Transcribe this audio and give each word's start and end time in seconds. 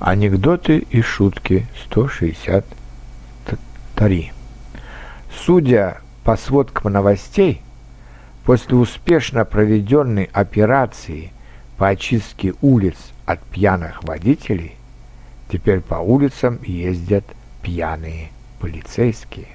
Анекдоты 0.00 0.78
и 0.78 1.02
шутки 1.02 1.66
163. 1.86 4.32
Судя 5.44 6.00
по 6.22 6.36
сводкам 6.36 6.92
новостей, 6.92 7.62
после 8.44 8.76
успешно 8.76 9.44
проведенной 9.44 10.30
операции 10.32 11.32
по 11.76 11.88
очистке 11.88 12.54
улиц 12.60 12.94
от 13.26 13.42
пьяных 13.42 14.04
водителей, 14.04 14.76
теперь 15.50 15.80
по 15.80 15.96
улицам 15.96 16.60
ездят 16.62 17.24
пьяные 17.62 18.30
полицейские. 18.60 19.48